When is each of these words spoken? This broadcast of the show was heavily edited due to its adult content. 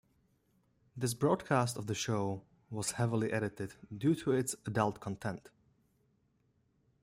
This 0.97 1.13
broadcast 1.13 1.77
of 1.77 1.85
the 1.85 1.93
show 1.93 2.41
was 2.71 2.93
heavily 2.93 3.31
edited 3.31 3.75
due 3.95 4.15
to 4.15 4.31
its 4.31 4.55
adult 4.65 4.99
content. 4.99 5.51